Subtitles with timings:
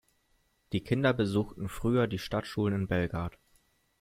[0.73, 3.37] Die Kinder besuchten früher die Stadtschulen in Belgard.